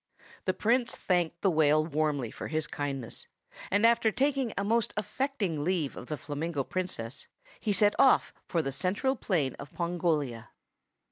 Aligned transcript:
The 0.45 0.53
Prince 0.55 0.95
thanked 0.95 1.41
the 1.43 1.51
whale 1.51 1.85
warmly 1.85 2.31
for 2.31 2.47
his 2.47 2.65
kindness, 2.65 3.27
and 3.69 3.85
after 3.85 4.11
taking 4.11 4.51
a 4.57 4.63
most 4.63 4.95
affecting 4.97 5.63
leave 5.63 5.95
of 5.95 6.07
the 6.07 6.17
Flamingo 6.17 6.63
Princess, 6.63 7.27
he 7.59 7.71
set 7.71 7.93
off 7.99 8.33
for 8.47 8.63
the 8.63 8.71
central 8.71 9.15
plain 9.15 9.53
of 9.59 9.71
Pongolia. 9.75 10.49